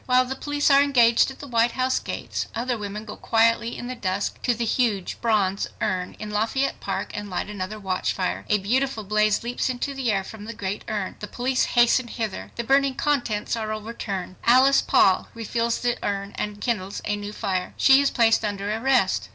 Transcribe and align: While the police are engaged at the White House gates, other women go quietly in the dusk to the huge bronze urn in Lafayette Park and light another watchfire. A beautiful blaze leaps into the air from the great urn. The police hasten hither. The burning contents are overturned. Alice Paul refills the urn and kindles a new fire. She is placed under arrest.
While 0.07 0.25
the 0.25 0.35
police 0.35 0.71
are 0.71 0.81
engaged 0.81 1.29
at 1.29 1.37
the 1.37 1.47
White 1.47 1.73
House 1.73 1.99
gates, 1.99 2.47
other 2.55 2.75
women 2.75 3.05
go 3.05 3.15
quietly 3.15 3.77
in 3.77 3.85
the 3.85 3.93
dusk 3.93 4.41
to 4.41 4.55
the 4.55 4.65
huge 4.65 5.21
bronze 5.21 5.67
urn 5.79 6.15
in 6.17 6.31
Lafayette 6.31 6.79
Park 6.79 7.11
and 7.13 7.29
light 7.29 7.51
another 7.51 7.77
watchfire. 7.79 8.43
A 8.49 8.57
beautiful 8.57 9.03
blaze 9.03 9.43
leaps 9.43 9.69
into 9.69 9.93
the 9.93 10.11
air 10.11 10.23
from 10.23 10.45
the 10.45 10.55
great 10.55 10.83
urn. 10.87 11.17
The 11.19 11.27
police 11.27 11.65
hasten 11.77 12.07
hither. 12.07 12.51
The 12.55 12.63
burning 12.63 12.95
contents 12.95 13.55
are 13.55 13.71
overturned. 13.71 14.37
Alice 14.43 14.81
Paul 14.81 15.27
refills 15.35 15.77
the 15.79 16.03
urn 16.03 16.31
and 16.33 16.59
kindles 16.59 17.03
a 17.05 17.15
new 17.15 17.31
fire. 17.31 17.75
She 17.77 18.01
is 18.01 18.09
placed 18.09 18.43
under 18.43 18.73
arrest. 18.73 19.29